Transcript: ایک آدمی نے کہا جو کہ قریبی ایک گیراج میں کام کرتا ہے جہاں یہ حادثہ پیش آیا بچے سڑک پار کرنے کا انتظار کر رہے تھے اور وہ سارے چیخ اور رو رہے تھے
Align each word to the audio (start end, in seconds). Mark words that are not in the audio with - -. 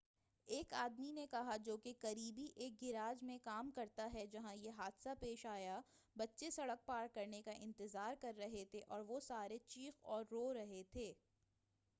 ایک 0.47 0.73
آدمی 0.73 1.11
نے 1.11 1.25
کہا 1.31 1.55
جو 1.57 1.75
کہ 1.77 1.93
قریبی 1.99 2.45
ایک 2.55 2.81
گیراج 2.81 3.23
میں 3.23 3.37
کام 3.43 3.69
کرتا 3.71 4.09
ہے 4.13 4.25
جہاں 4.27 4.55
یہ 4.55 4.71
حادثہ 4.77 5.09
پیش 5.19 5.45
آیا 5.45 5.79
بچے 6.15 6.49
سڑک 6.49 6.85
پار 6.85 7.07
کرنے 7.13 7.41
کا 7.41 7.51
انتظار 7.51 8.15
کر 8.21 8.33
رہے 8.37 8.65
تھے 8.71 8.81
اور 8.87 9.03
وہ 9.07 9.19
سارے 9.19 9.57
چیخ 9.67 9.99
اور 10.03 10.23
رو 10.31 10.53
رہے 10.53 10.83
تھے 10.91 11.13